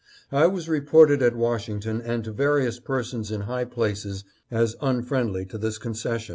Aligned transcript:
I 0.31 0.47
was 0.47 0.67
reported 0.67 1.21
at 1.21 1.35
Washington 1.35 2.01
and 2.03 2.23
to 2.23 2.31
various 2.31 2.79
persons 2.79 3.29
in 3.29 3.41
high 3.41 3.65
places 3.65 4.23
as 4.49 4.75
unfriendly 4.81 5.45
to 5.45 5.59
this 5.59 5.77
concession. 5.77 6.29